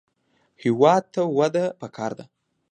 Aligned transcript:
هېواد 0.63 1.03
ته 1.13 1.21
وده 1.37 1.65
پکار 1.81 2.11
ده 2.19 2.25